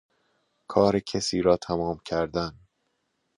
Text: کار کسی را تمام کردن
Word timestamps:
کار 0.67 0.99
کسی 0.99 1.41
را 1.41 1.57
تمام 1.57 1.97
کردن 2.05 2.59